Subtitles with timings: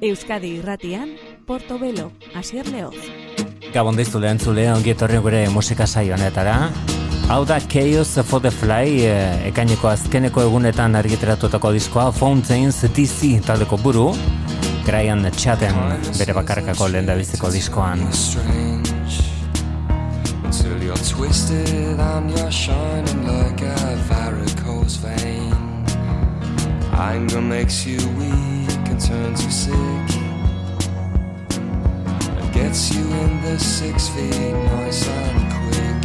[0.00, 2.96] Euskadi irratian, Porto Belo, Asier Leoz.
[3.72, 6.70] Gabon diztu lehen zule, ongi etorri gure musika saio honetara.
[7.28, 13.78] Hau da Chaos for the Fly, eh, ekaineko azkeneko egunetan argiteratutako diskoa, Fountains DC taldeko
[13.82, 14.12] buru,
[14.86, 15.74] Graian Chaten
[16.18, 18.06] bere bakarkako lehen biziko diskoan.
[20.44, 25.52] Until you're twisted and you're shining like a varicose vein
[26.92, 30.08] Anger makes you weak turns you sick
[32.38, 36.00] And gets you in the six feet nice and quick.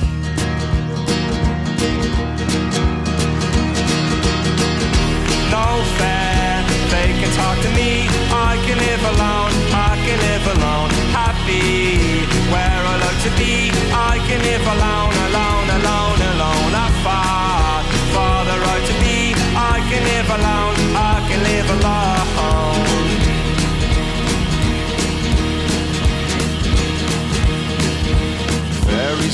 [5.55, 5.67] No
[5.97, 8.07] fair, they can talk to me.
[8.27, 12.27] I can live alone, I can live alone Happy.
[12.51, 16.73] Where I like to be I can live alone, alone, alone, alone.
[16.75, 19.31] I fought for the right to be.
[19.55, 22.10] I can live alone I can live alone.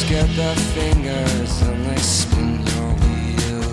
[0.06, 3.64] Get their fingers and they spin your wheel.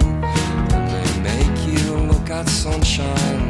[0.75, 3.44] And they make you look at sunshine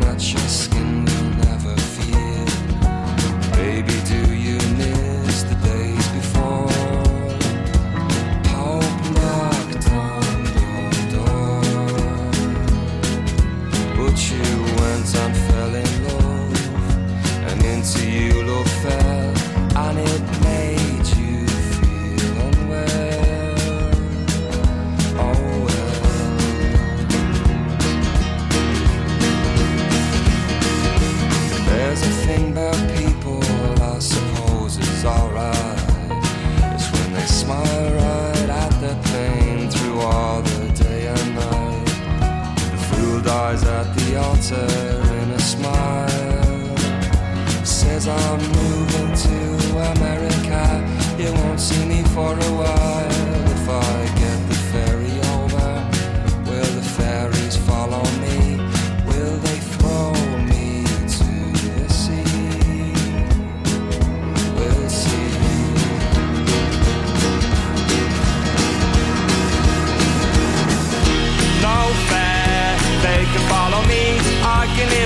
[44.15, 44.67] the altar
[45.23, 46.77] in a smile.
[47.65, 49.39] Says I'm moving to
[49.93, 50.65] America.
[51.19, 52.94] You won't see me for a while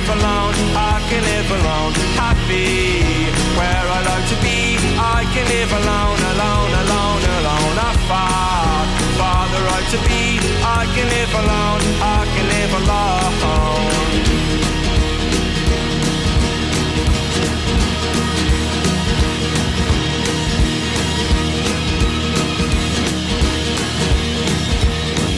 [0.09, 0.55] live alone.
[0.75, 1.93] I can live alone.
[2.17, 4.77] Happy where I like to be.
[4.97, 7.77] I can live alone, alone, alone, alone.
[7.77, 8.89] I fought
[9.19, 10.23] for the right to be.
[10.65, 11.83] I can live alone.
[12.01, 13.19] I can live alone.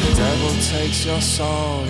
[0.07, 1.87] The devil takes your soul,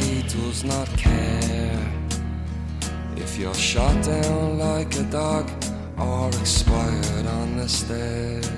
[3.71, 5.49] shot down like a dog
[5.97, 8.51] or expired on the stairs,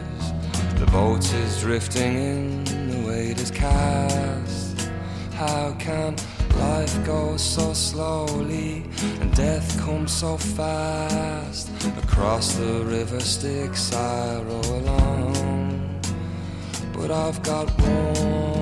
[0.78, 4.88] the boat is drifting in, the weight is cast.
[5.34, 6.16] How can
[6.56, 8.86] life go so slowly
[9.20, 11.68] and death come so fast?
[12.04, 16.00] Across the river Styx I row along,
[16.94, 18.61] but I've got one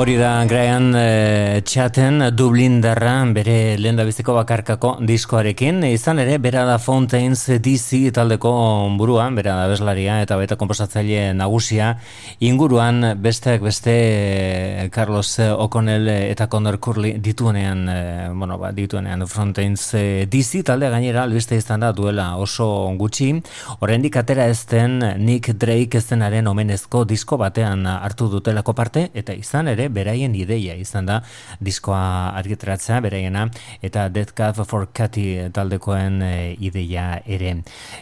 [0.00, 5.84] Hori da Graham e, Chaten Dublin darran bere lehen bakarkako diskoarekin.
[5.84, 11.98] Izan ere, bera da Fountains DC taldeko buruan, bera da beslaria eta beta komposatzaile nagusia.
[12.40, 19.92] Inguruan besteak beste eh, Carlos O'Connell eta Connor Curley dituenean, e, bueno, ba, dituenean Fountains
[19.92, 23.34] eh, DC talde gainera albiste izan da duela oso gutxi.
[23.80, 29.68] Oraindik atera ez den Nick Drake ezenaren omenezko disko batean hartu dutelako parte, eta izan
[29.68, 31.20] ere, beraien ideia izan da
[31.60, 33.46] diskoa argitaratzea beraiena
[33.82, 37.56] eta Death Cab for Cathy taldekoen e, ideia ere.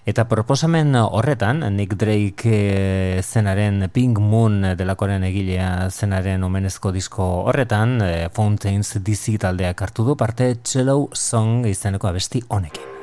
[0.06, 7.99] Eta proposamen horretan Nick Drake e, zenaren Pink Moon delakoren egilea zenaren omenezko disko horretan
[8.02, 12.98] e, Fountains DC taldeak hartu du parte Cello Song izeneko abesti honekin.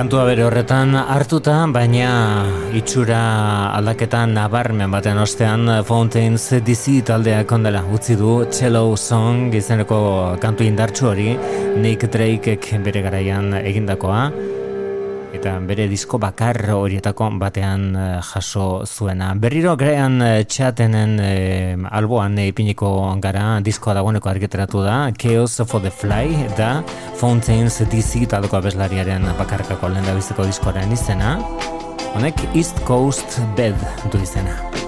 [0.00, 2.06] Kantua bere horretan hartuta, baina
[2.72, 3.18] itxura
[3.76, 9.98] aldaketa nabarmen baten ostean Fountains DC taldeak ondela utzi du Cello Song izeneko
[10.40, 11.34] kantu indartsu hori
[11.84, 14.24] Nick Drakek bere garaian egindakoa
[15.40, 19.30] eta bere disko bakar horietako batean eh, jaso zuena.
[19.40, 22.90] Berriro grean eh, txatenen e, eh, alboan ipiniko
[23.24, 26.82] gara diskoa dagoeneko argiteratu da Chaos for the Fly eta
[27.16, 31.38] Fountains DC taloko abeslariaren bakarrakako lehen da diskoaren izena.
[32.12, 33.80] Honek East Coast Bed
[34.12, 34.58] du izena.
[34.60, 34.79] izena.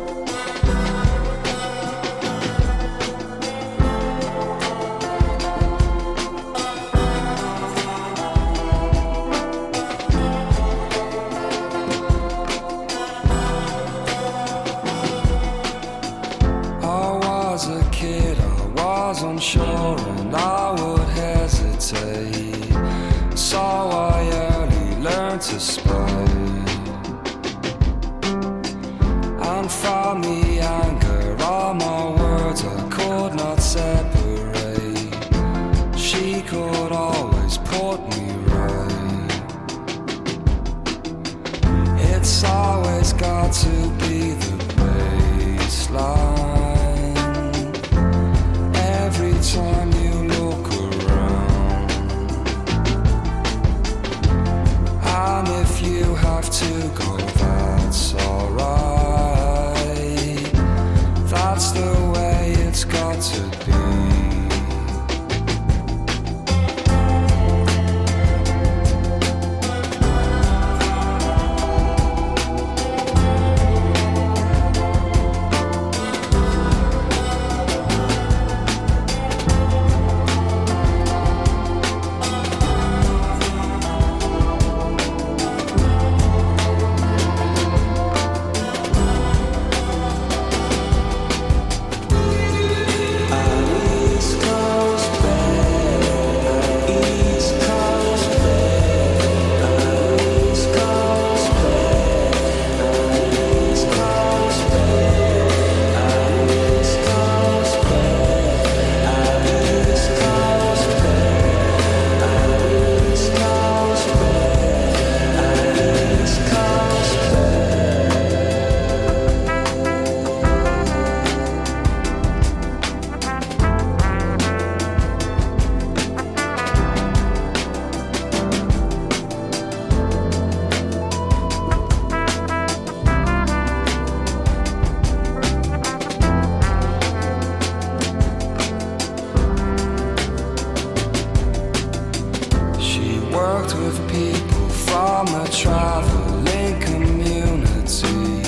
[143.62, 148.42] worked with people from a traveling community.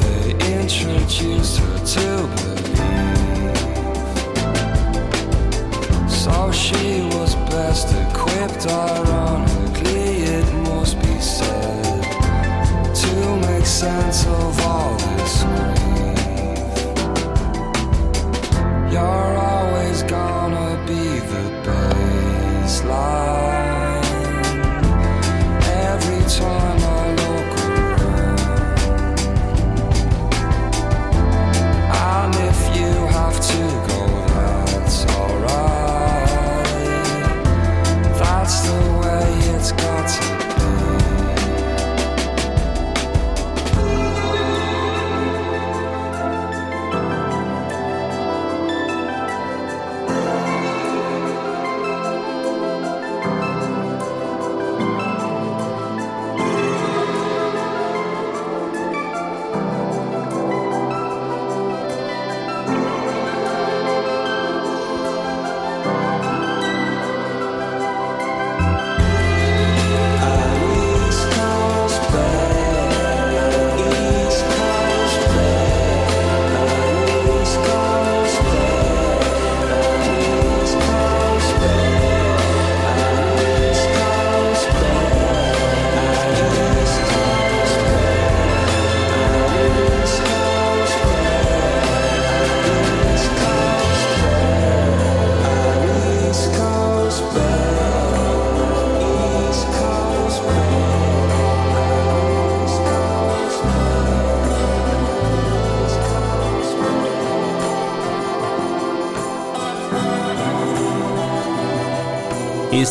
[0.00, 0.30] They
[0.60, 2.06] introduced her to
[2.36, 3.56] believe.
[6.08, 12.04] So she was best equipped, ironically, it must be said,
[12.94, 16.18] to make sense of all this grief.
[18.92, 21.44] You're always gonna be the
[22.64, 23.49] baseline.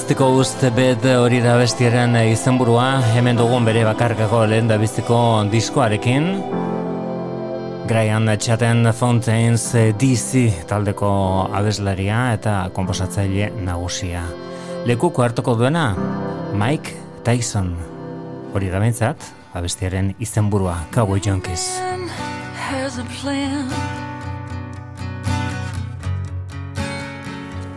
[0.09, 5.19] Izteko uste bet hori da bestiaren izenburua, hemen dugun bere bakarkako lehen da biztiko
[5.51, 6.25] diskoarekin.
[7.85, 9.67] Brian Chaten Fountains
[10.01, 11.11] DC taldeko
[11.53, 14.23] abeslaria eta komposatzaile nagusia.
[14.89, 15.91] Lekuko hartuko duena,
[16.57, 17.75] Mike Tyson.
[18.49, 21.69] Hori da bentsat, abestiaren izenburua, Cowboy Junkies.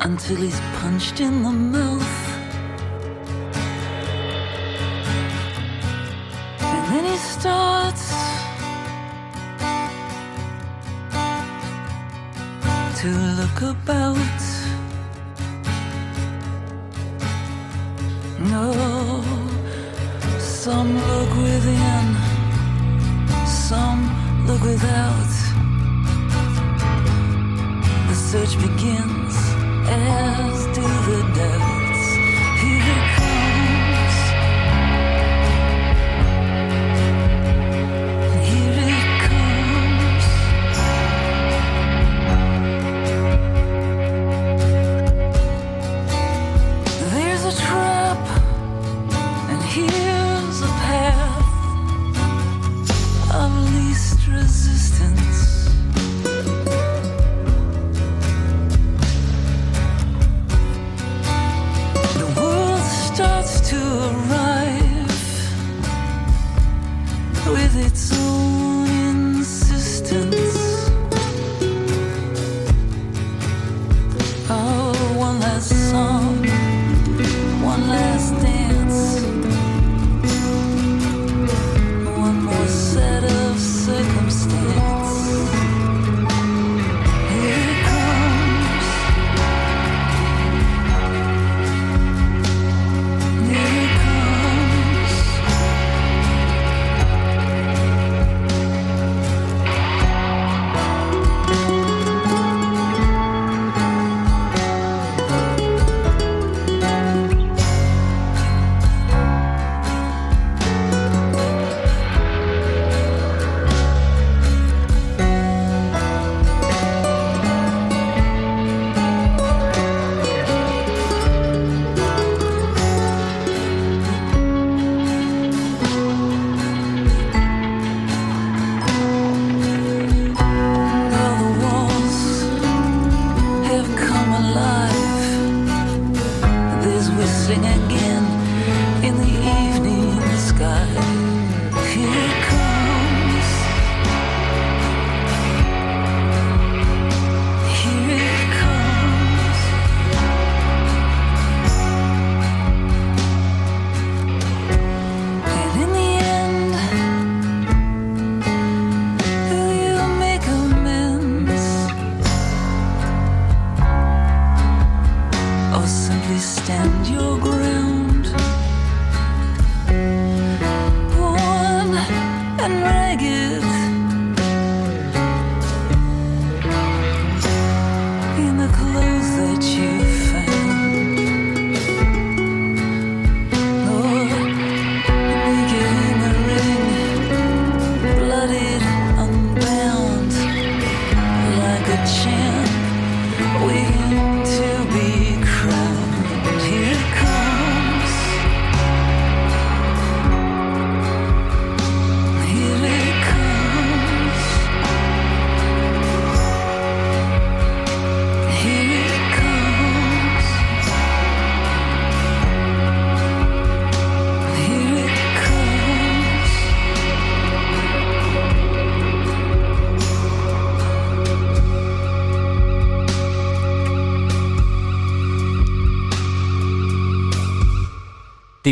[0.04, 2.21] until he's punched in the mouth.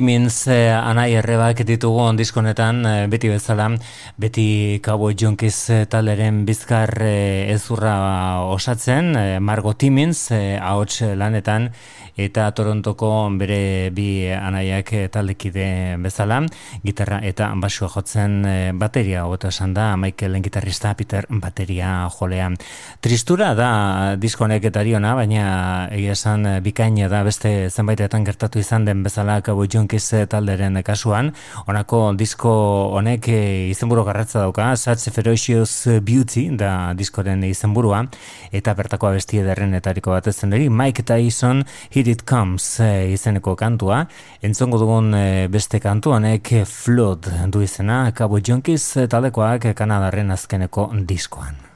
[0.00, 3.66] Timins eh, anai errebak ditugu diskonetan eh, beti bezala,
[4.16, 11.68] beti Cowboy Junkies eh, taleren bizkar eh, ezurra osatzen, eh, Margo Timins eh, ahots lanetan,
[12.16, 16.40] eta Torontoko bere bi anaiak eh, taldekide bezala,
[16.84, 22.50] gitarra eta basua jotzen eh, bateria, hota esan da, Michael gitarrista Peter bateria jolea.
[23.00, 28.88] Tristura da diskonek eta diona, baina egia esan eh, bikaina da beste zenbaitetan gertatu izan
[28.88, 31.33] den bezala Cowboy Junkies eh, talderen kasuan,
[31.66, 32.50] honako disko
[32.96, 38.05] honek eh, izenburu garratza dauka, Such Ferocious Beauty da diskoren izenburua,
[38.53, 44.05] eta bertako abesti ederrenetariko bat ezen Mike Tyson, Here It Comes eh, izeneko kantua,
[44.42, 51.69] entzongo dugun eh, beste kantu honek Flood du izena, Cowboy Junkies taldekoak Kanadarren azkeneko diskoan.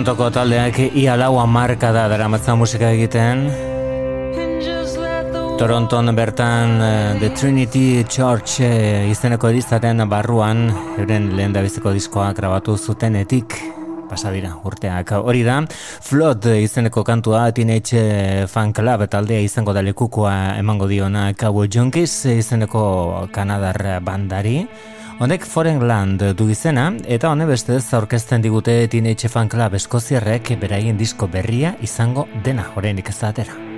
[0.00, 2.24] Torontoko taldeak ia laua marka da dara
[2.56, 3.50] musika egiten.
[5.58, 12.78] Toronton bertan eh, The Trinity Church eh, izeneko edizaren barruan euren lehen biziko diskoa grabatu
[12.78, 13.58] zutenetik
[14.08, 15.12] pasadira urteak.
[15.20, 21.68] Hori da Flood izeneko kantua Teenage Fan Club taldea izango da lekukoa emango diona Cowboy
[21.68, 24.64] Junkies izeneko Kanadar bandari
[25.20, 30.96] Honek Foreign Land du izena, eta hone beste aurkezten digute Teenage Fan Club eskoziarrek beraien
[30.96, 33.69] disko berria izango dena, horrenik ez da atera.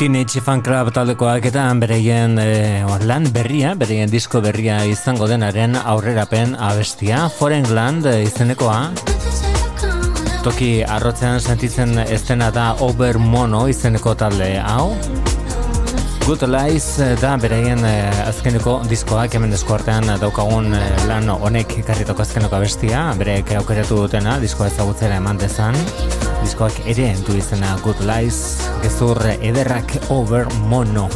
[0.00, 6.54] Teenage Fan Club taldekoak eta bereien e, lan berria, bereien disko berria izango denaren aurrerapen
[6.56, 7.26] abestia.
[7.36, 8.78] Foreign Land e, izenekoa.
[10.46, 14.94] Toki arrotzean sentitzen estena da Over Mono izeneko talde hau.
[16.24, 20.72] Good Lies da bereien e, azkeneko diskoak hemen eskuartean daukagun
[21.12, 23.10] lan honek karritoko azkeneko abestia.
[23.20, 25.76] Berek aukeratu dutena diskoa ezagutzera eman dezan
[26.40, 31.08] diskoak ere du izena Good Lies, gezur ederrak over mono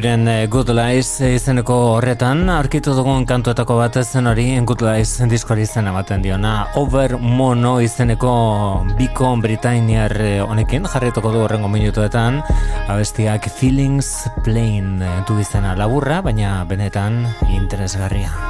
[0.00, 5.66] Euren eh, Good Lies izeneko horretan, arkitu dugun kantuetako bat zen hori Good Lies diskoari
[5.66, 6.70] zen ematen diona.
[6.80, 8.30] Over Mono izeneko
[8.96, 12.40] biko Britainiar eh, honekin, jarrituko du horrengo minutuetan,
[12.88, 18.49] abestiak Feelings Plain eh, du izena laburra, baina benetan interesgarria.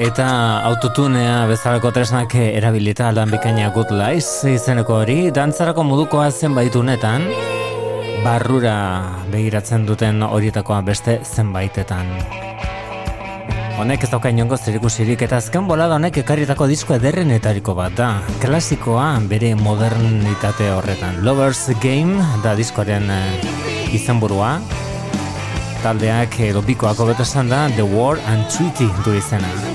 [0.00, 0.26] Eta
[0.64, 7.26] autotunea bezalako tresnak erabilita aldan bikaina Good Lies izeneko hori dantzarako modukoa zenbaitunetan
[8.24, 8.76] barrura
[9.28, 12.08] begiratzen duten horietakoa beste zenbaitetan
[13.80, 18.08] Honek ez dauka inongo zerikusirik eta azken bolada honek ekarritako disko ederrenetariko bat da.
[18.42, 21.22] Klasikoa bere modernitate horretan.
[21.24, 24.58] Lovers Game da diskoaren eh, izenburua
[25.80, 29.69] taldeak edo bikoak hobeto esan da The War and Treaty du izena.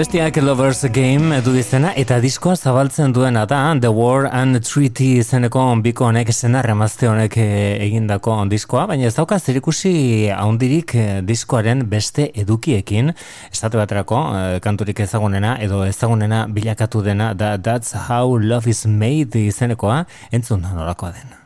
[0.00, 5.60] Abestiak Lovers Game du izena eta diskoa zabaltzen duena da The War and Treaty izeneko
[5.84, 9.92] biko honek senar emazte honek eh, egindako diskoa, baina ez dauka zerikusi
[10.32, 13.12] haundirik eh, diskoaren beste edukiekin,
[13.52, 19.44] estatu baterako eh, kanturik ezagunena edo ezagunena bilakatu dena da That's How Love is Made
[19.50, 21.39] izenekoa, entzun norakoa dena.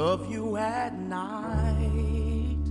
[0.00, 2.64] Love you at night.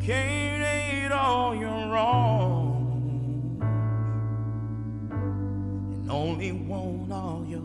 [0.00, 3.62] can't hate all your wrongs
[5.94, 7.60] and only want all your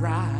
[0.00, 0.32] rights.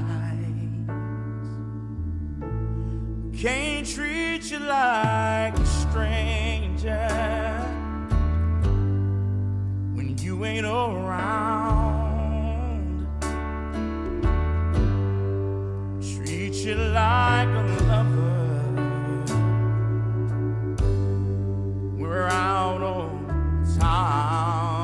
[3.43, 7.07] Can't treat you like a stranger
[9.95, 12.16] when you ain't around.
[16.67, 18.73] You like a lover.
[21.97, 24.76] We're out on time.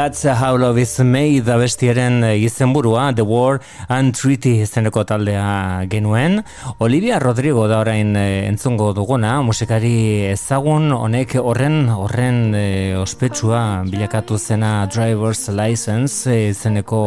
[0.00, 3.58] That's how love is made da bestiaren eh, izenburua The War
[3.92, 6.40] and Treaty izeneko taldea genuen.
[6.80, 9.92] Olivia Rodrigo da orain eh, entzungo duguna, musikari
[10.30, 12.64] ezagun honek horren horren e,
[12.96, 13.60] ospetsua
[13.92, 17.04] bilakatu zena Driver's License izeneko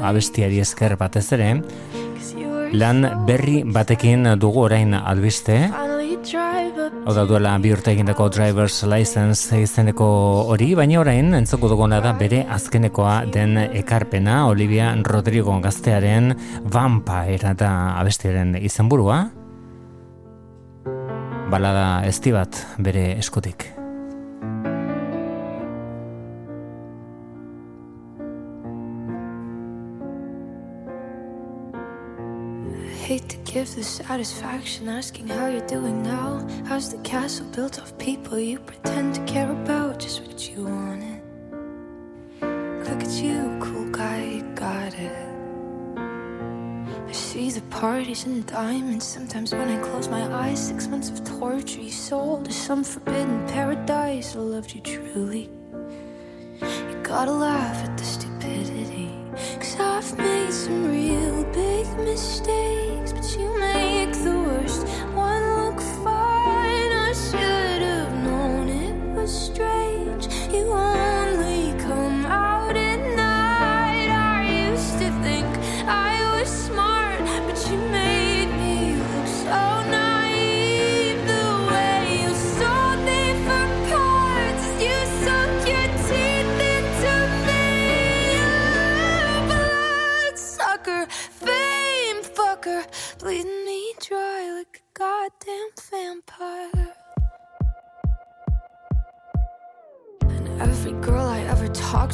[0.00, 1.52] abestiari esker batez ere.
[2.72, 5.66] Lan berri batekin dugu orain albiste.
[7.00, 10.06] Hau da duela bi urte egindako driver's license izeneko
[10.52, 16.34] hori, baina orain entzoko duguna da bere azkenekoa den ekarpena Olivia Rodrigo gaztearen
[16.76, 19.24] vampire da abestiaren izenburua.
[21.50, 23.79] Balada estibat bere eskutik.
[33.10, 36.46] Hate to give the satisfaction asking how you're doing now.
[36.64, 39.98] How's the castle built of people you pretend to care about?
[39.98, 41.20] Just what you wanted.
[42.86, 45.28] Look at you, cool guy, you got it.
[47.08, 49.06] I see the parties and diamonds.
[49.06, 53.44] Sometimes when I close my eyes, six months of torture you sold to some forbidden
[53.48, 54.36] paradise.
[54.36, 55.50] I loved you truly.
[56.62, 59.09] You gotta laugh at the stupidity.
[59.32, 64.39] Cause I've made some real big mistakes, but you make the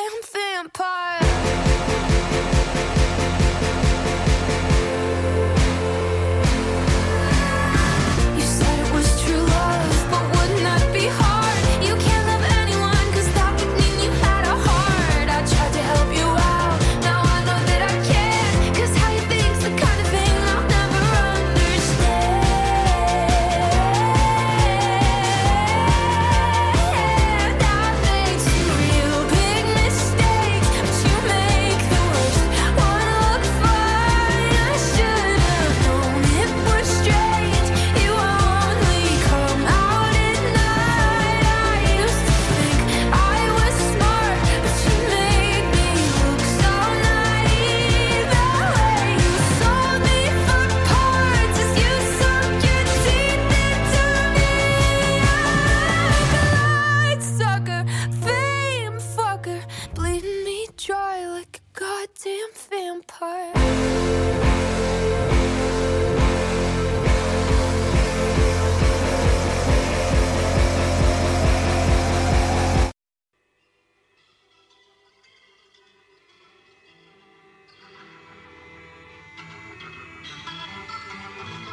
[0.00, 0.29] damn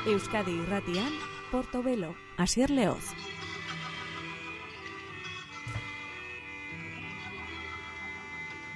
[0.06, 1.10] Euskadi irratian,
[1.52, 3.12] Portobelo, Asier Leoz.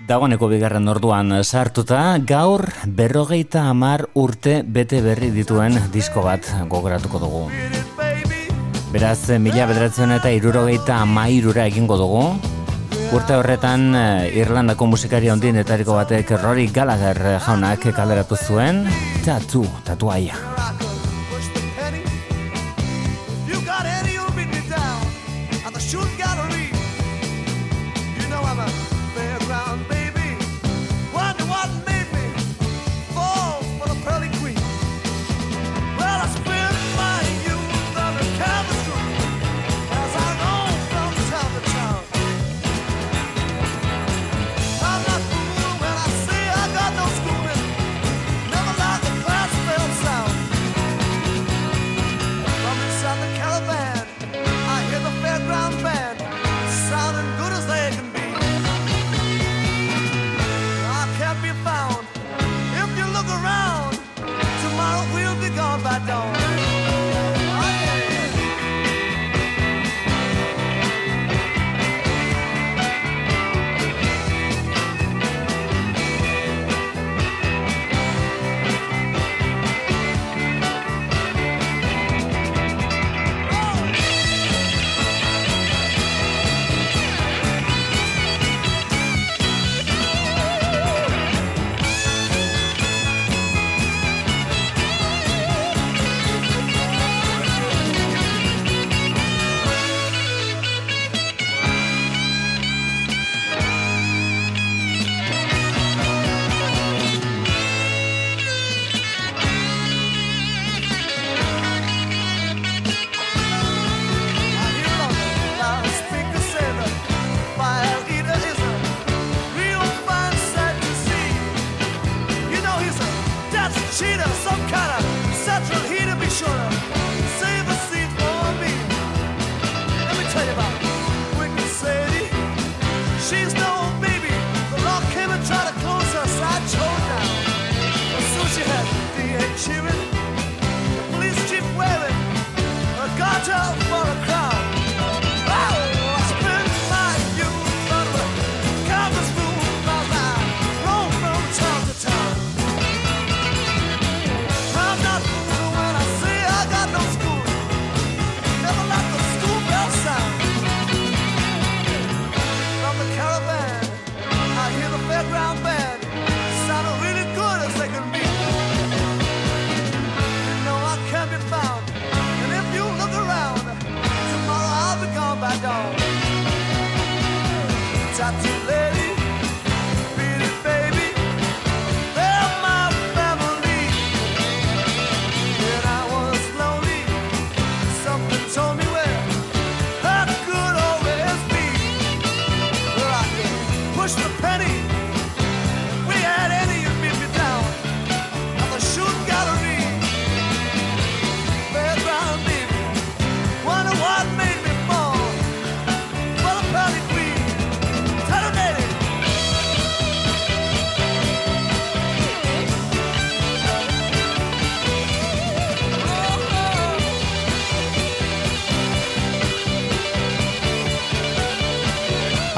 [0.08, 7.44] Dagoeneko bigarren orduan sartuta, gaur berrogeita hamar urte bete berri dituen disko bat gogoratuko dugu.
[8.92, 12.26] Beraz, mila bederatzen eta irurogeita amairura egingo dugu.
[13.12, 18.86] Urte horretan, eh, Irlandako musikari handienetariko batek Rory Gallagher jaunak kaleratu zuen,
[19.24, 20.61] tatu, tatuaia.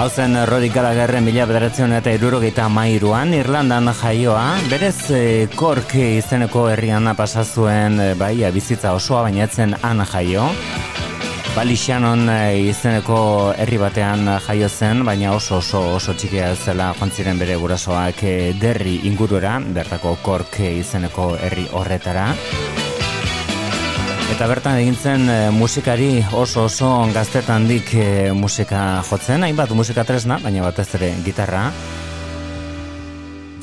[0.04, 5.22] Hau zen Rory Gallagherren mila bederatzen eta irurogeita mairuan, Irlandan jaioa, berez e,
[5.56, 10.50] Kork izeneko herrian pasazuen e, bai, bizitza osoa bainatzen han jaio.
[11.56, 17.56] Balixanon e, izeneko herri batean jaio zen, baina oso oso oso txikia zela joan bere
[17.56, 22.34] gurasoak e, derri ingurura, bertako Kork izeneko herri horretara.
[24.34, 30.02] Eta bertan egin zen e, musikari oso oso gaztetan dik e, musika jotzen, hainbat musika
[30.10, 31.68] tresna, baina batez ere gitarra.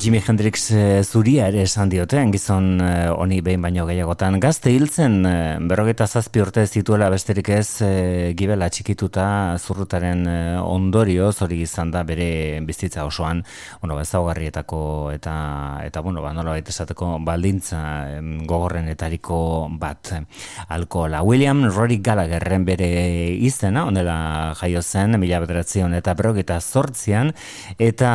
[0.01, 4.39] Jimi Hendrix e, zuria ere esan dioten, gizon e, honi behin baino gehiagotan.
[4.41, 5.33] Gazte hiltzen, e,
[5.69, 7.89] berrogeita zazpi urte zituela besterik ez e,
[8.33, 9.25] gibela txikituta
[9.61, 13.43] zurrutaren e, ondorio, zori izan da bere bizitza osoan,
[13.83, 14.79] bueno, ezaugarrietako
[15.13, 15.35] eta,
[15.85, 17.83] eta bueno, ba, nola baita esateko baldintza
[18.49, 19.37] gogorrenetariko
[19.77, 20.15] bat
[20.73, 21.21] alkohola.
[21.21, 22.89] William Rory Gallagherren bere
[23.37, 24.17] izena, onela
[24.63, 27.35] jaio zen, mila bederatzen eta berrogeita zortzian,
[27.77, 28.11] eta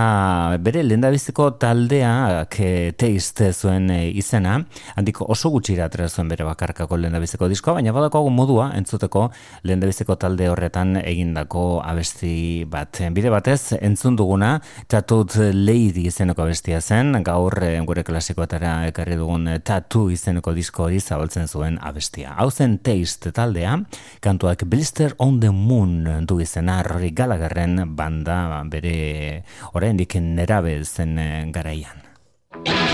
[0.58, 2.56] bere lendabiziko tal taldeak
[2.96, 4.54] teiste zuen e, izena,
[4.96, 9.26] handiko oso gutxira atera zuen bere bakarkako lehendabizeko diskoa, baina badako modua entzuteko
[9.66, 13.02] lehendabizeko talde horretan egindako abesti bat.
[13.12, 14.54] Bide batez, entzun duguna,
[14.88, 21.02] tatut lady izeneko abestia zen, gaur e, gure klasikoetara ekarri dugun tatu izeneko disko hori
[21.02, 22.38] zabaltzen zuen abestia.
[22.40, 23.76] Hau zen teiste taldea,
[24.24, 29.44] kantuak Blister on the Moon du izena Rory Gallagherren banda bere
[29.76, 31.18] oraindik nerabe zen
[31.52, 32.85] gara garaian.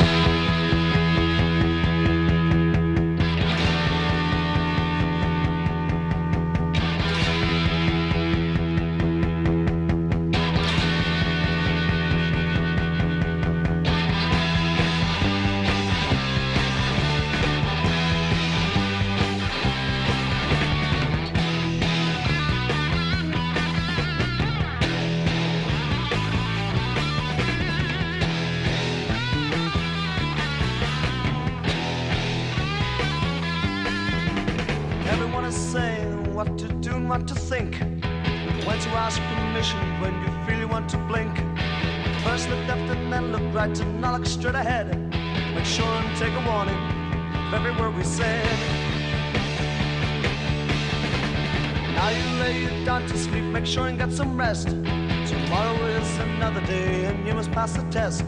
[52.38, 54.68] lay you down to sleep, make sure and get some rest.
[54.68, 58.26] Tomorrow is another day and you must pass the test.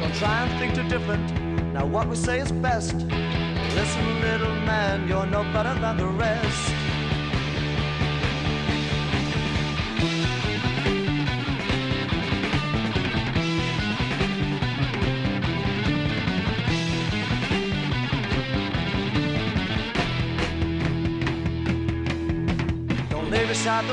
[0.00, 1.26] Don't try and think too different,
[1.72, 2.94] now what we say is best.
[2.94, 6.79] Listen, little man, you're no better than the rest.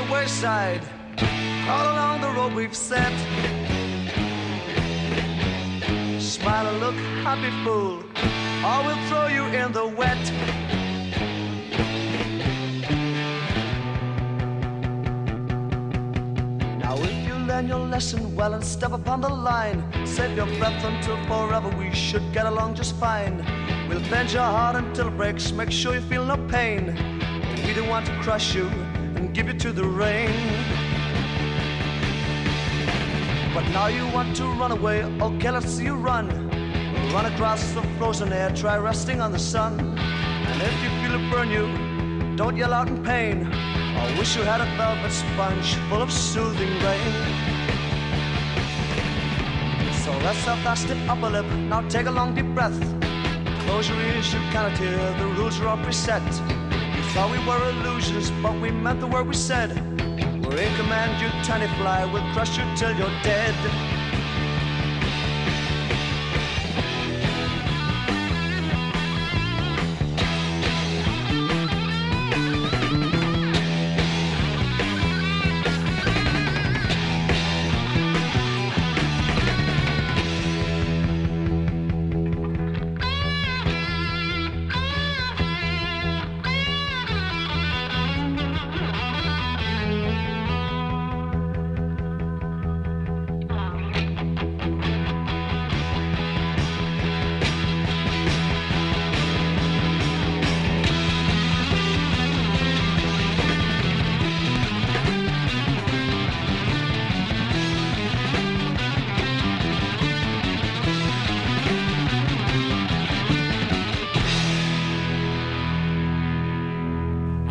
[0.08, 0.82] The wayside.
[1.68, 3.12] All along the road we've set.
[6.20, 6.94] Smile and look
[7.24, 8.02] happy, fool,
[8.64, 10.24] or we'll throw you in the wet.
[16.78, 20.84] Now, if you learn your lesson well and step upon the line, save your breath
[20.84, 23.44] until forever we should get along just fine.
[23.88, 26.94] We'll bend your heart until it breaks, make sure you feel no pain.
[27.66, 28.70] We don't want to crush you
[29.38, 30.34] give you to the rain.
[33.54, 36.26] But now you want to run away, oh, okay, let's see you run.
[37.14, 39.78] Run across the frozen air, try resting on the sun.
[39.96, 41.66] And if you feel it burn you,
[42.34, 43.46] don't yell out in pain.
[43.46, 47.12] I wish you had a velvet sponge full of soothing rain.
[50.02, 52.80] So rest up that stiff upper lip, now take a long deep breath.
[53.66, 56.57] Close your ears, you cannot hear, the rules are all preset.
[57.18, 59.70] Thought we were illusions, but we meant the word we said.
[60.40, 63.87] We're in command, you tiny fly, we'll crush you till you're dead.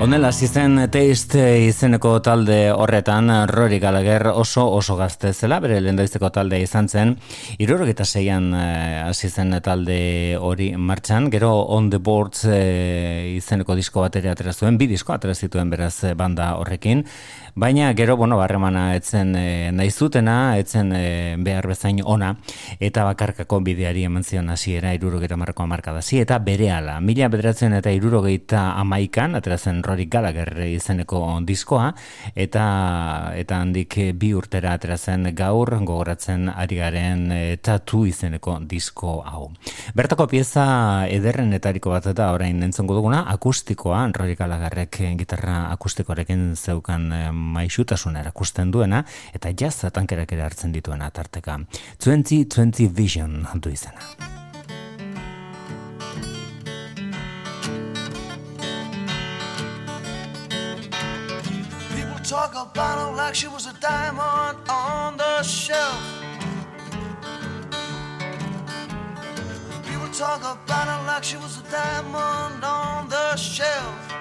[0.07, 6.61] Honela zen teist izeneko talde horretan Rory Gallagher oso oso gazte zela, bere lehendabizeko talde
[6.63, 7.11] izan zen,
[7.59, 14.05] irurogeta zeian eh, hasi zen talde hori martxan, gero On The Boards eh, izeneko disko
[14.05, 17.03] bateri atera zuen, bi disko atera zituen beraz banda horrekin,
[17.57, 22.35] baina gero, bueno, barremana etzen e, nahi zutena, etzen e, behar bezain ona,
[22.79, 27.91] eta bakarkako bideari eman zion hasiera irurogeta marko amarkadasi, eta bere ala, mila bederatzen eta
[27.91, 31.91] irurogeita amaikan, atera zen Rory Gallagher izeneko diskoa,
[32.35, 34.97] eta eta handik bi urtera atera
[35.33, 39.51] gaur, gogoratzen ari garen e, tatu izeneko disko hau.
[39.95, 47.33] Bertako pieza ederren etariko bat eta orain entzongo duguna, akustikoa, Rory Gallagherrek gitarra akustikoarekin zeukan
[47.33, 51.59] maixutasuna erakusten duena eta jazza tankerak ere hartzen dituena tarteka.
[52.03, 54.36] 2020 Vision du izena.
[62.27, 66.03] Talk about her like she was a diamond on the shelf.
[69.85, 74.13] People talk about her like she was a diamond on the shelf.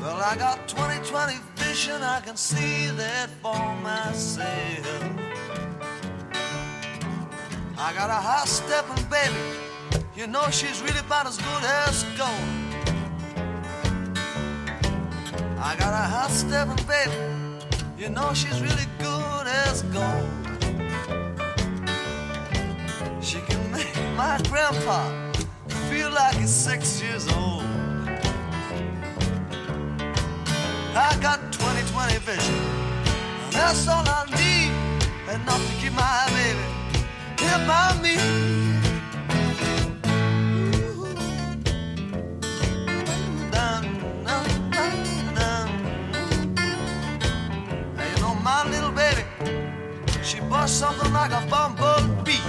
[0.00, 4.44] Well, I got 2020 vision, I can see that for myself.
[7.78, 9.38] I got a high stepping baby,
[10.16, 12.67] you know she's really about as good as gold.
[15.60, 17.12] I got a high stepping baby,
[17.98, 20.28] you know she's really good as gold.
[23.20, 25.32] She can make my grandpa
[25.90, 27.64] feel like he's six years old.
[30.94, 32.54] I got 2020 vision.
[33.44, 34.72] And that's all I need.
[35.34, 36.64] Enough to keep my baby
[37.38, 38.67] here by me.
[50.66, 52.40] She something like a bumblebee.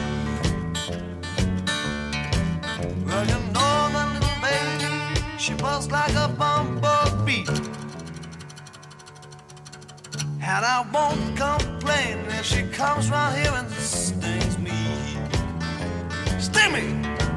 [3.05, 7.45] Well, you know my little baby, she busts like a bumblebee.
[10.41, 15.17] And I won't complain if she comes round here and stings me.
[16.39, 17.28] Sting me!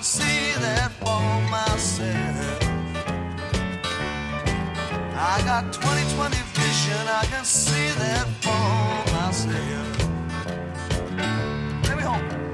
[0.00, 1.20] Can see that for
[1.50, 2.62] myself.
[5.14, 9.98] I got 2020 vision, I can see that for myself.
[11.82, 12.49] Take me home.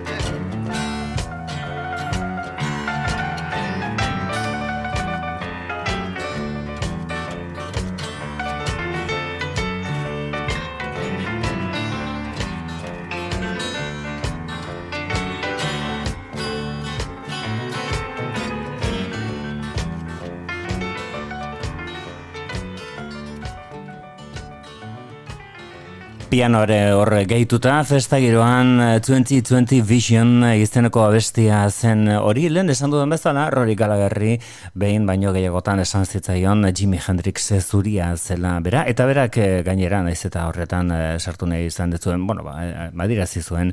[26.37, 32.93] pianoare hor gehituta, festa giroan eh, 2020 Vision eh, izeneko abestia zen hori, lehen esan
[32.93, 34.35] duten bezala, Rory Galagarri
[34.77, 40.19] behin baino gehiagotan esan zitzaion Jimi Hendrix zuria zela bera, eta berak eh, gainera naiz
[40.29, 43.73] eta horretan sartu nahi izan dezuen, bueno, ba, badira zizuen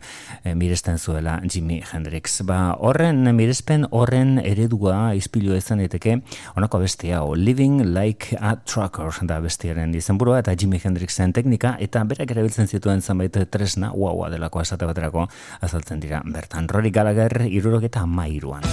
[0.56, 2.40] miresten zuela Jimi Hendrix.
[2.48, 6.22] Ba, horren mirespen horren eredua izpilu ezan eteke,
[6.56, 12.08] honako abestia, o, Living Like a Trucker da bestiaren izenburua, eta Jimi Hendrixen teknika, eta
[12.08, 15.28] berak erabiltzen erabiltzen zituen zenbait tresna, uaua delako esate baterako,
[15.62, 16.70] azaltzen dira bertan.
[16.70, 18.64] Rory Gallagher, irurok eta mairuan.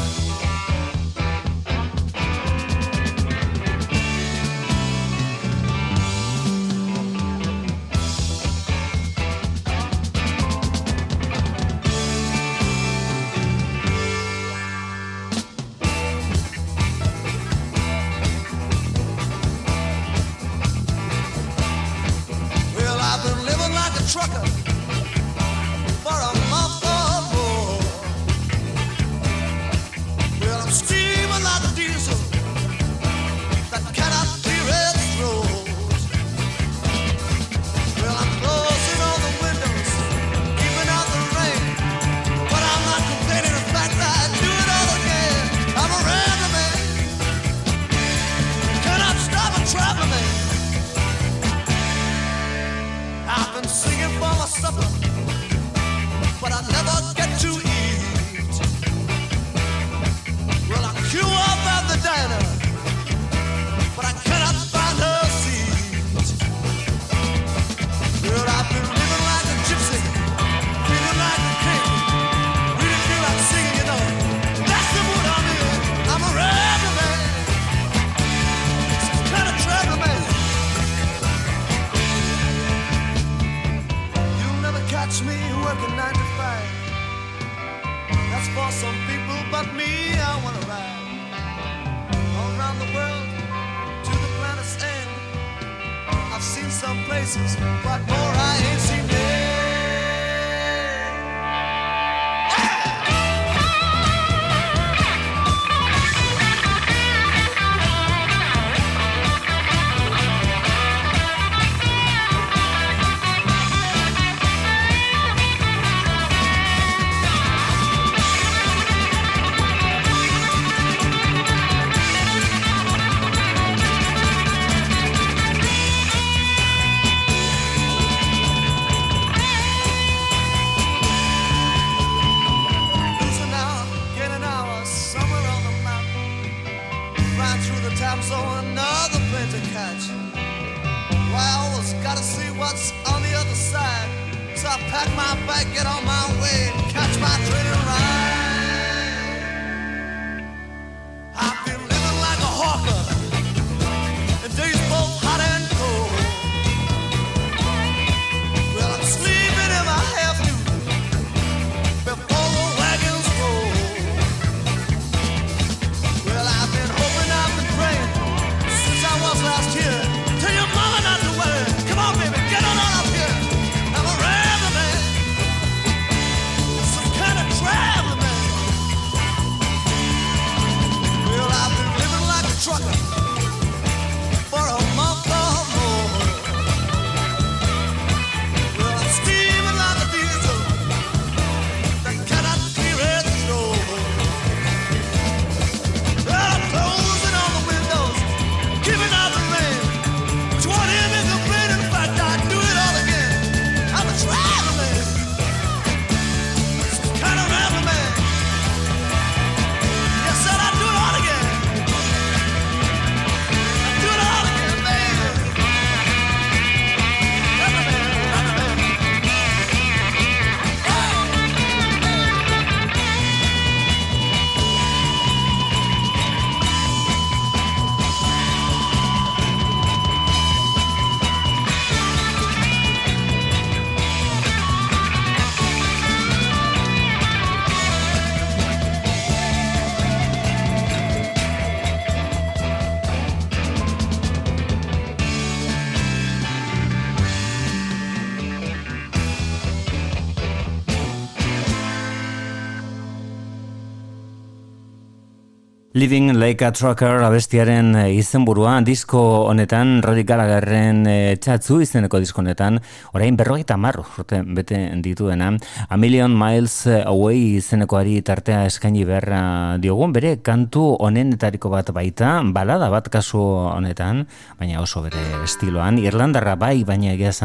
[256.00, 259.20] Living Like a Trucker abestiaren eh, izenburua disko
[259.50, 262.78] honetan Rory Gallagherren e, txatzu izeneko disko honetan
[263.12, 265.50] orain berrogeita marru urte bete dituena.
[265.90, 269.42] A Million Miles Away izenekoari tartea eskaini berra
[269.76, 273.44] diogun bere kantu honenetariko bat baita balada bat kasu
[273.74, 274.24] honetan
[274.56, 276.00] baina oso bere estiloan.
[276.00, 277.36] Irlandarra bai baina egia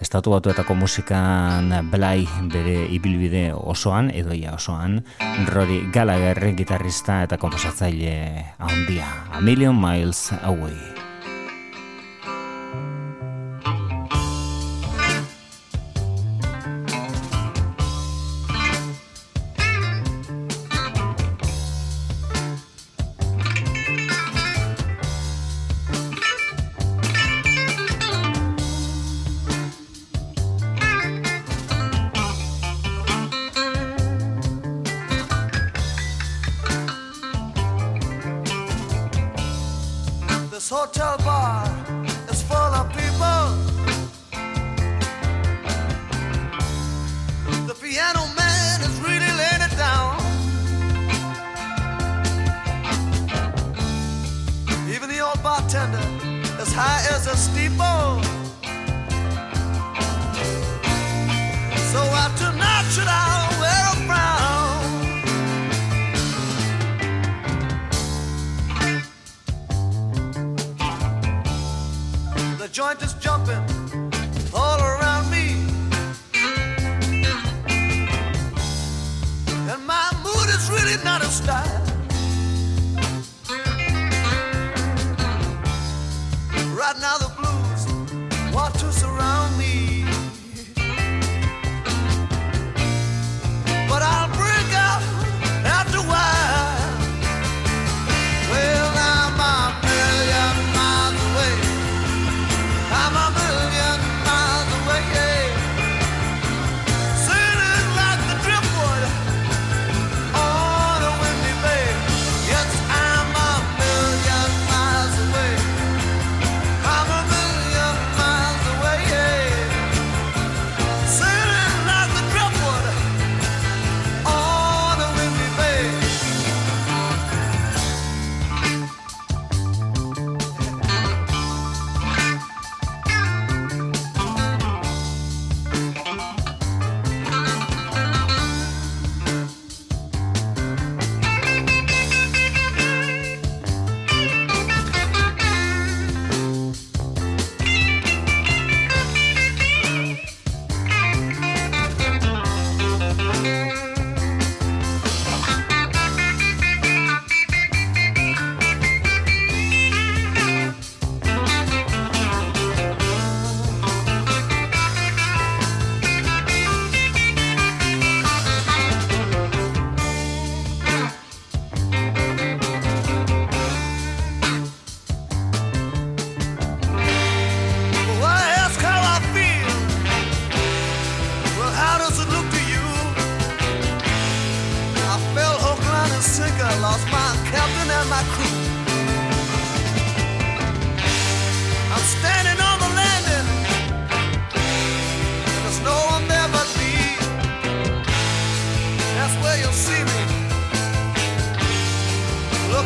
[0.00, 5.00] estatu batuetako musikan blai bere ibilbide osoan, edoia osoan,
[5.52, 10.97] Rory Gallagher gitarrista eta komposatzaile handia, A Million Miles Away.
[40.88, 41.27] hotel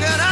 [0.02, 0.31] could I?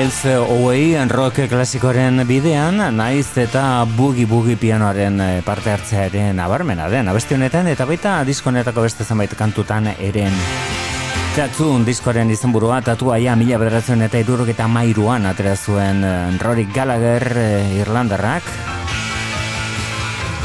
[0.00, 7.10] Miles Away rock klasikoren bidean, naiz eta bugi-bugi pianoaren eh, parte hartzea ere nabarmena den,
[7.12, 10.32] abesti honetan eta baita diskonetako beste zenbait kantutan eren.
[11.36, 16.64] Tatzun diskoaren izenburua tatu aia mila bederatzen eta irurok eta mairuan atera zuen eh, Rory
[16.72, 18.48] Gallagher eh, Irlandarrak,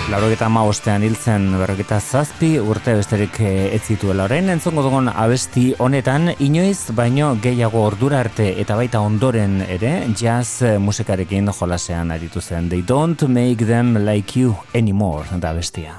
[0.06, 5.72] Laurogeta ma ostean hiltzen berroketa zazpi urte besterik eh, ez zituela orain entzongo dugun abesti
[5.82, 12.70] honetan inoiz baino gehiago ordura arte eta baita ondoren ere jazz musikarekin jolasean aritu zen
[12.70, 15.98] They don't make them like you anymore da abestia.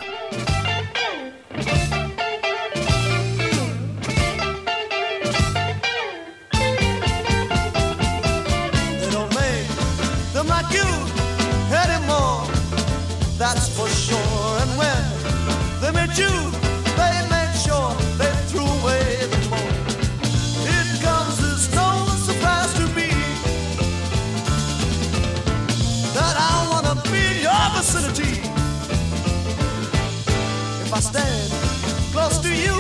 [32.47, 32.77] To you,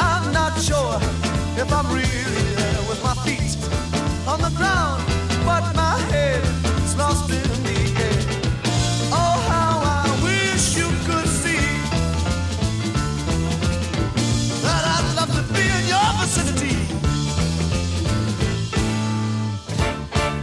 [0.00, 0.96] I'm not sure
[1.62, 3.52] if I'm really there with my feet
[4.26, 5.02] on the ground,
[5.48, 6.42] but my head
[6.84, 8.20] is lost in the air.
[9.12, 11.66] Oh, how I wish you could see
[14.64, 16.76] that I'd love to be in your vicinity.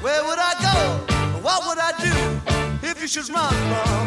[0.05, 0.77] Where would I go?
[1.47, 2.15] What would I do
[2.89, 4.05] if you should run from?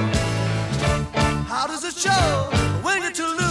[1.53, 2.27] How does it show
[2.83, 3.44] when you're to lose?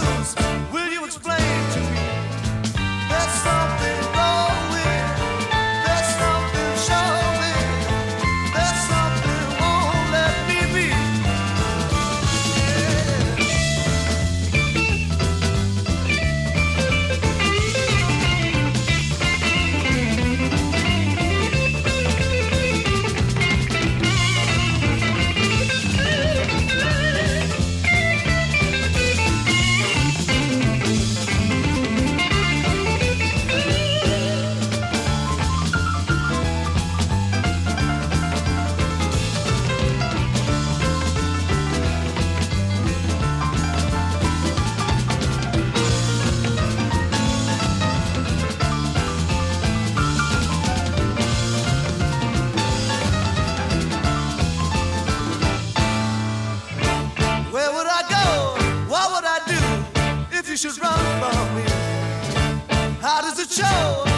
[63.86, 64.13] Oh.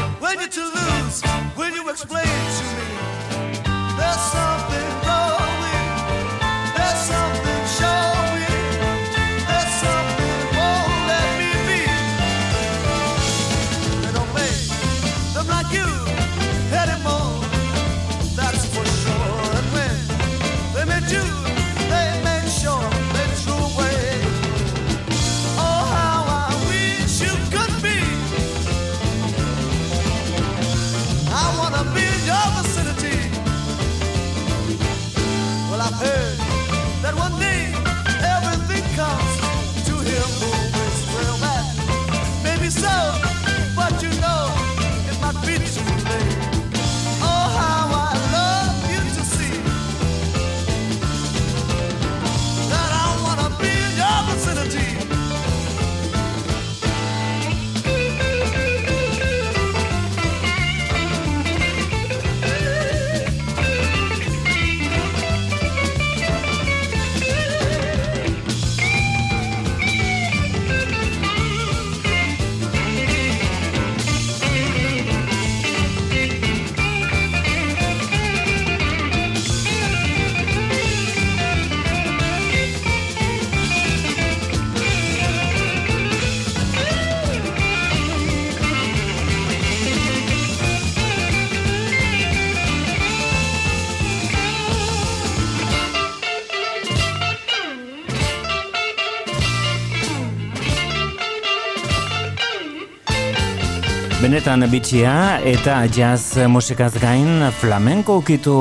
[104.26, 108.54] Benetan bitxia eta jazz musikaz gain flamenko ukitu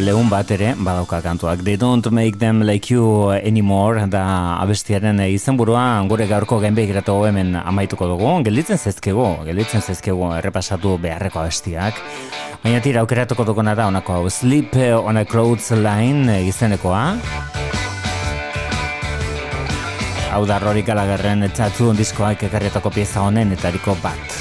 [0.00, 1.60] lehun bat ere badauka kantuak.
[1.60, 4.22] They don't make them like you anymore da
[4.62, 8.30] abestiaren izenburua gure gaurko gainbegiratu hemen amaituko dugu.
[8.46, 12.00] Gelditzen zezkego, gelditzen zezkego errepasatu beharreko abestiak.
[12.64, 17.04] Baina tira aukeratuko duguna da honako hau Sleep on a Clothes Line izenekoa.
[20.32, 24.40] Hau da Rory Gallagherren txatzu diskoak ekarrietako pieza honen etariko bat.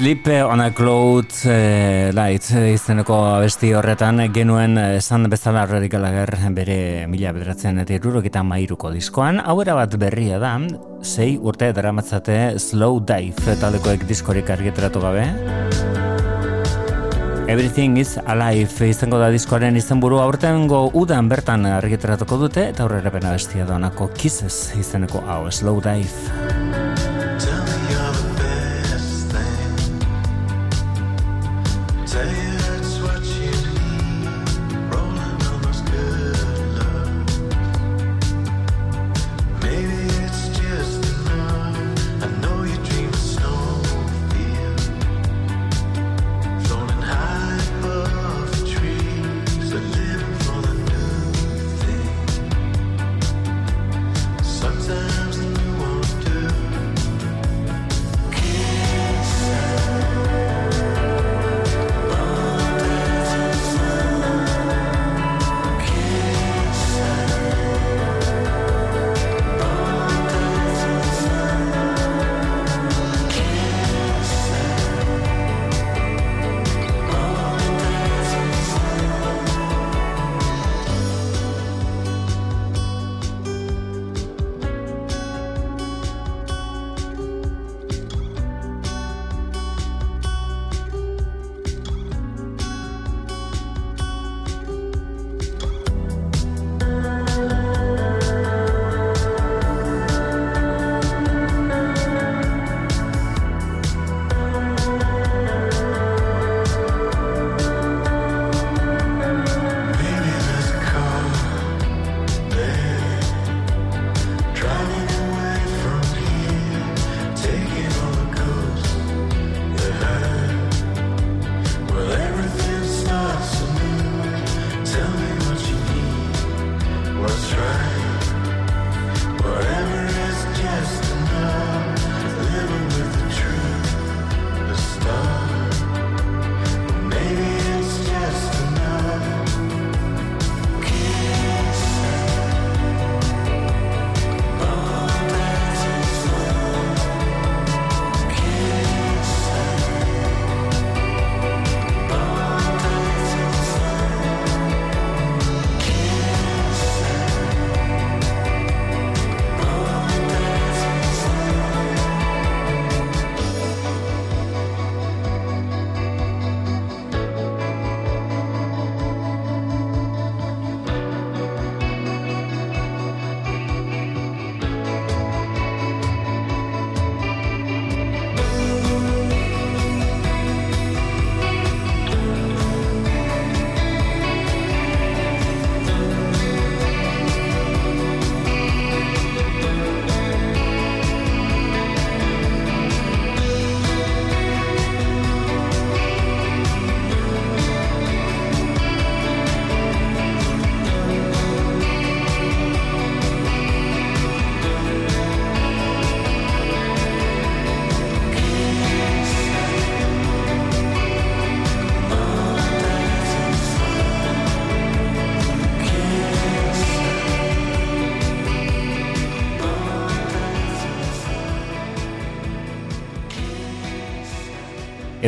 [0.00, 7.04] Sleep on a Cloud uh, Light izeneko abesti horretan genuen esan bezala horredik alager bere
[7.04, 9.42] mila bederatzen eta irurok eta mairuko diskoan.
[9.44, 10.54] Hau bat berria da,
[11.02, 15.26] sei urte daramatzate Slow Dive taldekoek diskorik argiteratu gabe.
[17.46, 23.36] Everything is Alive izango da diskoaren izenburu aurtengo udan bertan argiteratuko dute eta aurrera bena
[23.36, 26.49] bestia doanako Kisses izeneko hau Slow Dive.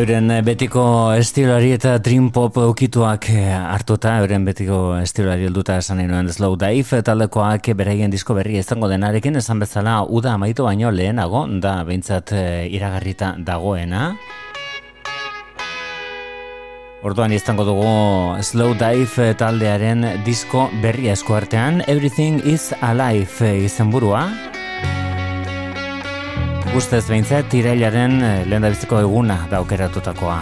[0.03, 0.83] Euren betiko
[1.15, 7.05] estilari eta dream pop ukituak eh, hartuta, euren betiko estilari helduta esan inoen slow dive,
[7.07, 12.66] taldekoak beraien disko berri izango denarekin, esan bezala uda amaitu baino lehenago, da behintzat eh,
[12.74, 14.09] iragarrita dagoena.
[17.07, 17.93] Orduan izango dugu
[18.43, 24.52] Slow Dive taldearen disko berri asko artean Everything is Alive izenburua.
[26.73, 28.70] Ustez behintzat, tirailaren eh, lehen da
[29.03, 30.39] eguna daukeratutakoa.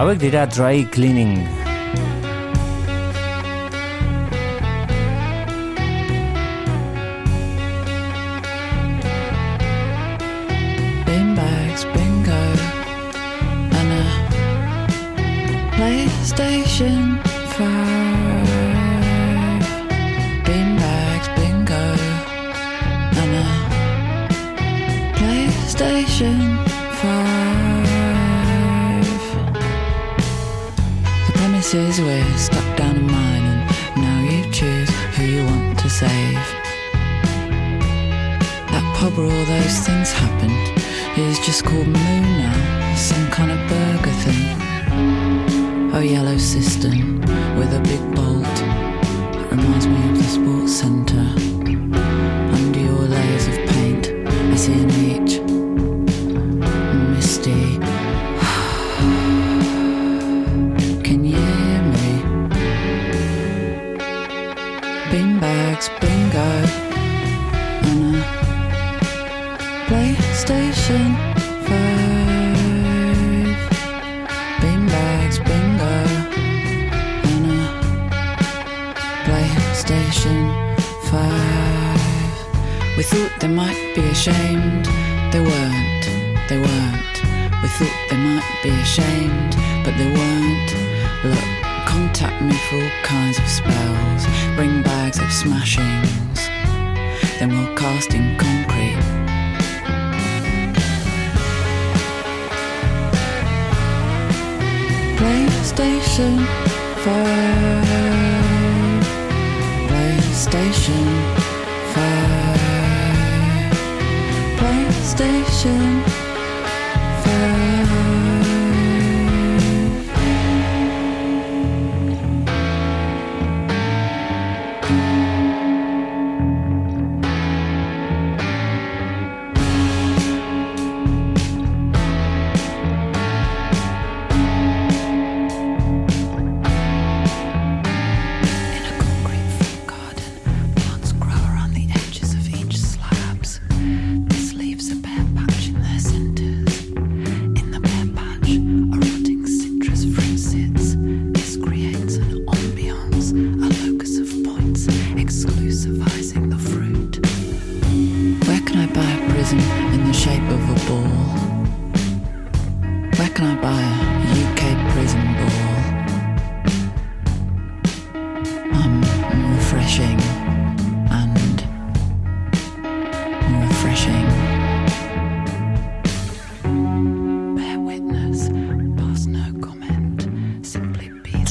[0.00, 1.63] Hauek dira dry cleaning.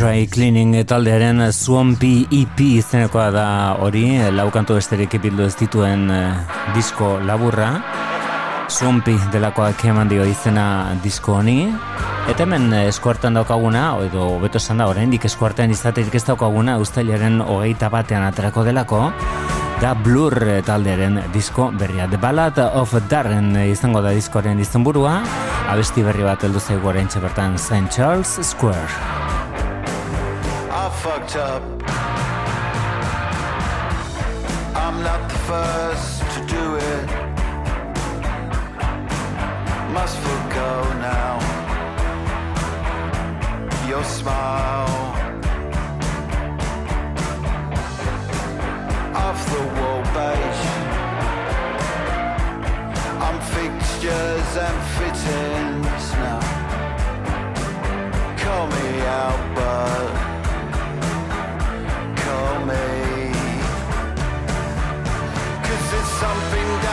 [0.04, 3.46] Dry Cleaning taldearen Swampy EP izenekoa da
[3.80, 6.42] hori, laukantu besterik ibildu ez dituen eh,
[6.76, 7.70] disko laburra.
[8.68, 11.72] Swampy delakoak keman dio izena disko honi.
[12.28, 17.88] Eta hemen eskuartan daukaguna, edo beto esan da, oraindik eskuartean izaterik ez daukaguna, ustailaren hogeita
[17.88, 19.06] batean aterako delako,
[19.80, 20.36] da Blur
[20.68, 22.12] taldearen disko berria.
[22.12, 25.22] The Ballad of Darren izango da diskoaren izenburua,
[25.72, 27.88] abesti berri bat heldu zaigu bertan St.
[27.88, 29.23] Charles Square.
[31.24, 31.64] fucked up.
[34.76, 37.06] I'm not the first to do it.
[39.94, 41.40] Must forgo now.
[43.88, 44.88] Your smile.
[49.16, 50.64] Off the wall beige.
[53.26, 56.42] I'm fixtures and fittings now.
[58.38, 60.33] Call me out, but.
[66.24, 66.93] something down.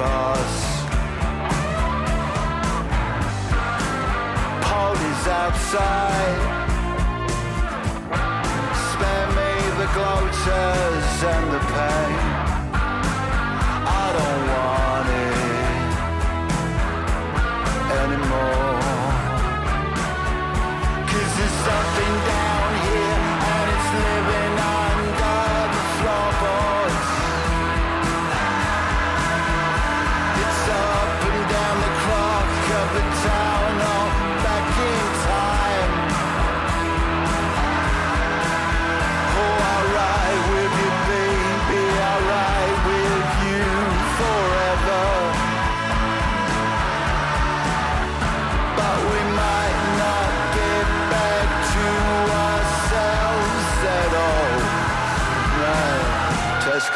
[0.00, 0.56] bars.
[4.68, 6.40] Police outside.
[8.88, 12.16] Spare me the gloaters and the pain.
[14.02, 15.80] I don't want it
[18.02, 18.79] anymore.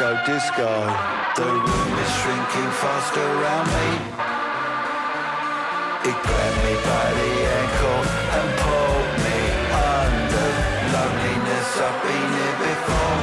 [0.01, 0.67] Let's disco.
[1.35, 3.87] The room is shrinking fast around me.
[6.09, 8.01] It grabbed me by the ankle
[8.37, 9.39] and pulled me
[9.95, 10.49] under.
[10.95, 13.21] Loneliness, I've been here before.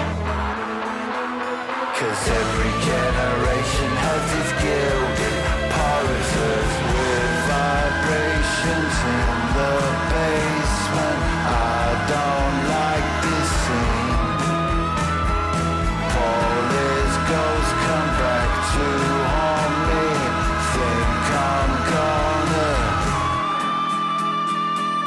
[1.99, 5.37] Cause every generation has its gilded
[5.77, 9.73] poses with vibrations in the
[10.11, 10.52] basement.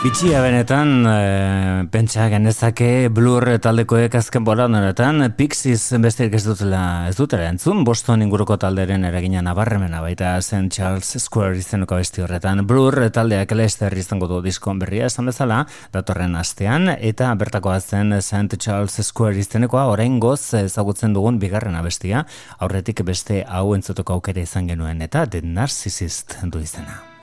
[0.05, 7.15] Bitxia benetan, e, pentsa genezake Blur taldekoek azken bolan honetan, Pixies besterik ez dutela, ez
[7.17, 10.69] dutela entzun, Boston inguruko talderen eragina nabarremena baita St.
[10.69, 12.61] Charles Square izeneko besti horretan.
[12.69, 18.61] Blur taldeak Leicester izango du diskon berria esan bezala, datorren astean, eta bertakoa zen St.
[18.61, 22.27] Charles Square izenekoa orain goz ezagutzen dugun bigarren abestia,
[22.59, 27.14] aurretik beste hau entzuteko aukera izan genuen, eta The Narcissist du izena.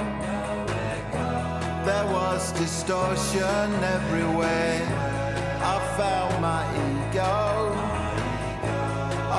[1.84, 4.82] There was distortion everywhere.
[5.62, 7.74] I found my ego.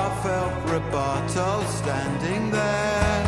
[0.04, 3.21] I felt Roberto standing there.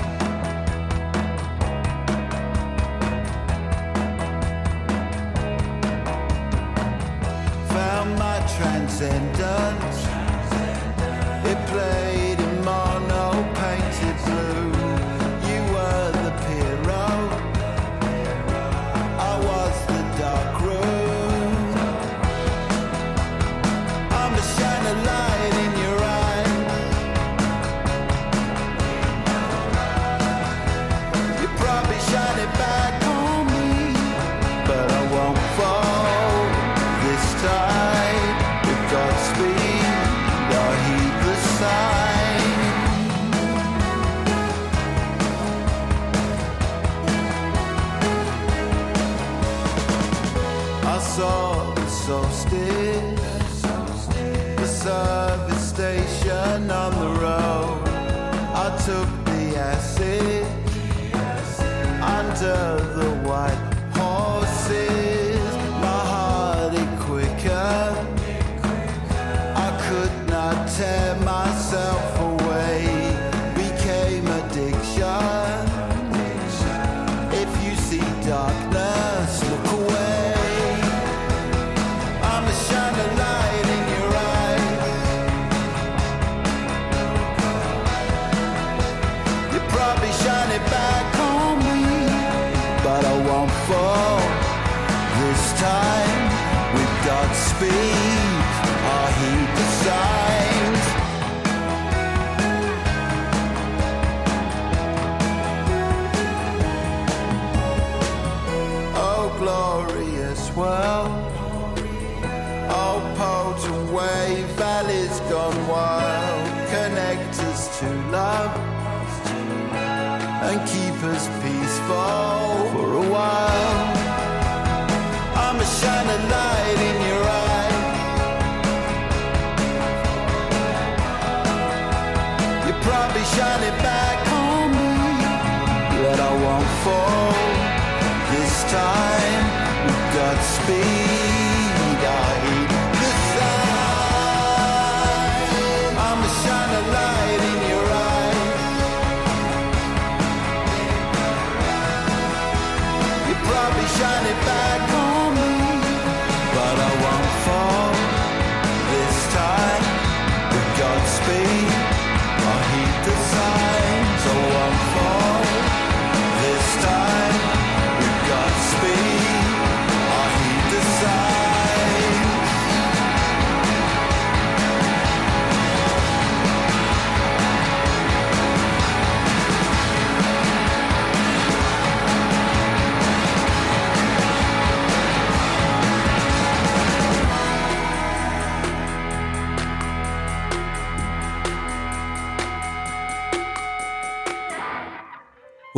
[8.05, 9.99] Found my transcendence.
[11.47, 12.14] It played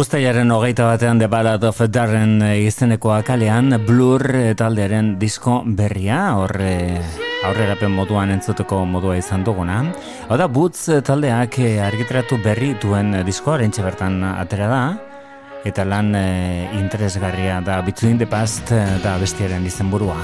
[0.07, 4.23] Uztailaren hogeita batean The Ballad of Darren eh, izeneko akalean Blur
[4.55, 6.77] taldearen disko berria, horre
[7.49, 9.81] aurrerapen moduan entzuteko modua izan duguna.
[10.29, 14.81] Hau da, Boots taldeak eh, argitratu berri duen diskoa, rentxe bertan atera da,
[15.67, 20.21] eta lan eh, interesgarria da Between the Past eh, da bestiaren izenburua.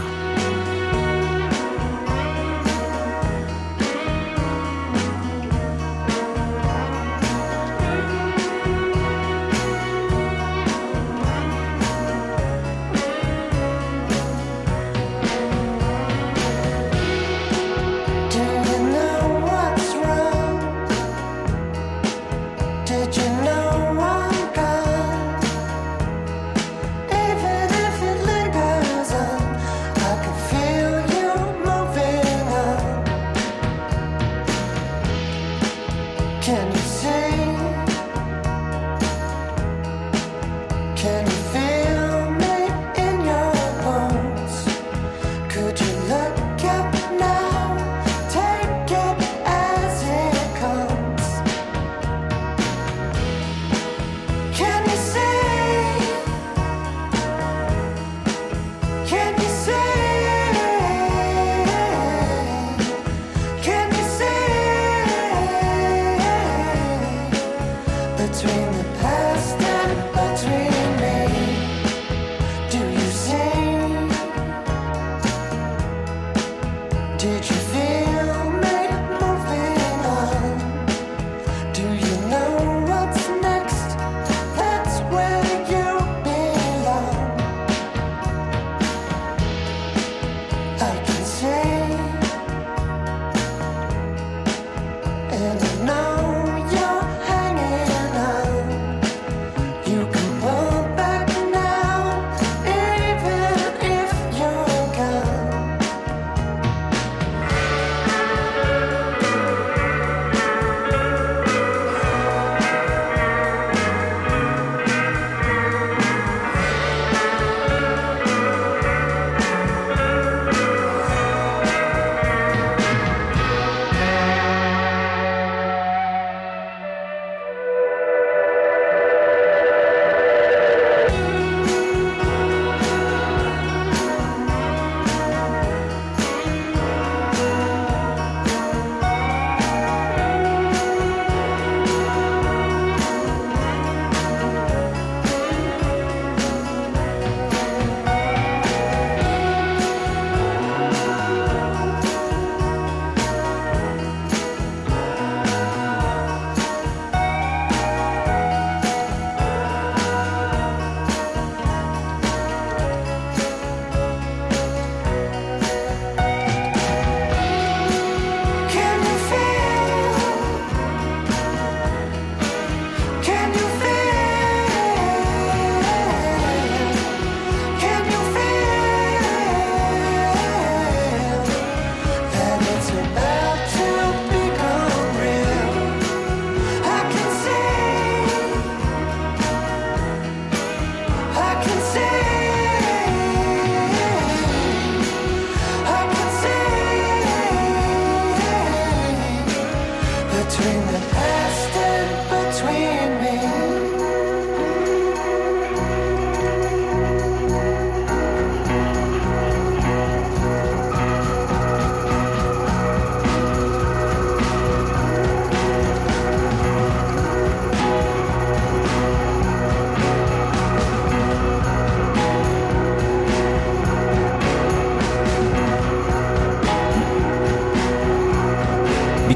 [36.52, 36.81] pretend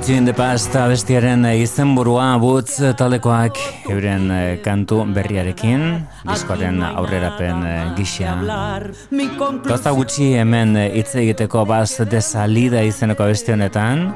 [0.07, 3.59] Between the Past abestiaren izenburua Boots taldekoak
[3.91, 5.83] euren eh, kantu berriarekin,
[6.28, 8.37] diskoaren aurrerapen eh, gisa.
[9.66, 14.12] Gauza gutxi hemen eh, hitz egiteko baz de salida izeneko abesti honetan,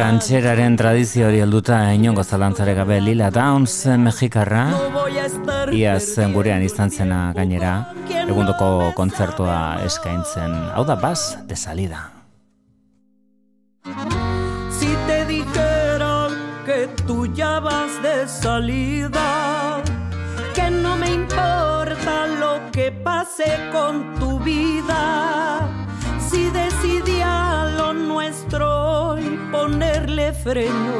[0.00, 3.76] Rancheraren tradizio hori helduta inongo zalantzare gabe Lila Downs
[4.08, 4.70] mexikarra.
[5.68, 7.80] Iaz gurean izan zena gainera
[8.24, 10.62] egundoko kontzertua eskaintzen.
[10.72, 11.60] Hau da baz de
[18.28, 19.82] salida,
[20.54, 25.66] que no me importa lo que pase con tu vida,
[26.28, 30.94] si decidí a lo nuestro y ponerle freno,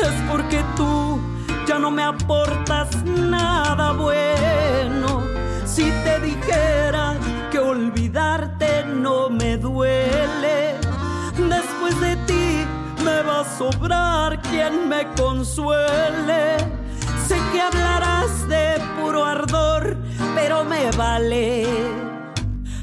[0.00, 1.20] es porque tú
[1.66, 5.22] ya no me aportas nada bueno.
[5.64, 7.16] Si te dijera
[7.50, 10.61] que olvidarte no me duele,
[13.22, 16.56] va a sobrar quien me consuele.
[17.26, 19.96] Sé que hablarás de puro ardor,
[20.34, 21.66] pero me vale.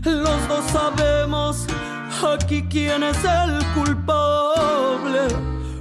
[0.03, 1.66] Los dos sabemos
[2.34, 5.28] aquí quién es el culpable.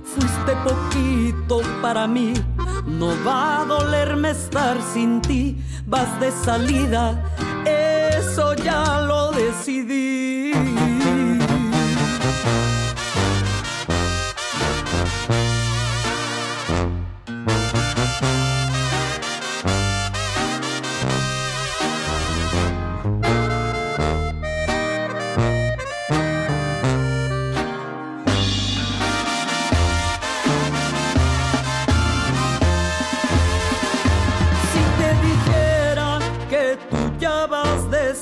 [0.05, 2.35] Fuiste poquito para mí,
[2.87, 5.57] no va a dolerme estar sin ti.
[5.87, 7.25] Vas de salida,
[7.65, 10.53] eso ya lo decidí.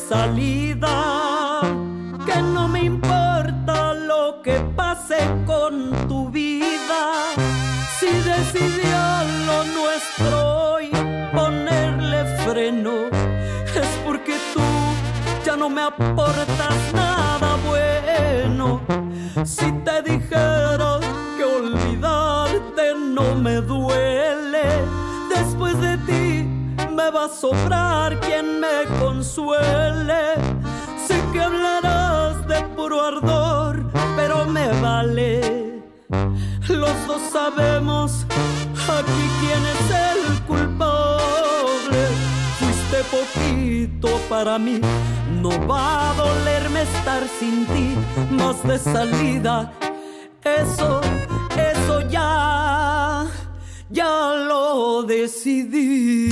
[0.08, 1.62] Salida,
[2.24, 7.32] que no me importa lo que pase con tu vida,
[7.98, 10.90] si decidí a lo nuestro hoy
[11.34, 13.08] ponerle freno,
[13.82, 14.62] es porque tú
[15.44, 18.80] ya no me aportas nada bueno.
[19.44, 21.00] Si te dijera
[21.36, 23.95] que olvidarte no me duele,
[27.06, 30.34] me va a sobrar quien me consuele.
[31.06, 35.82] Sé que hablarás de puro ardor, pero me vale.
[36.68, 38.26] Los dos sabemos
[38.98, 42.00] aquí quién es el culpable.
[42.58, 44.80] Fuiste poquito para mí,
[45.40, 47.96] no va a dolerme estar sin ti,
[48.30, 49.72] más de salida.
[50.42, 51.00] Eso,
[51.72, 52.95] eso ya,
[53.90, 56.28] ya lo decidí.